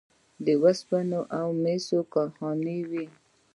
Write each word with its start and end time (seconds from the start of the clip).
د 0.45 0.47
وسپنې 0.63 1.19
او 1.39 1.47
مسو 1.63 1.99
کارخانې 2.13 2.77
وې 2.89 3.05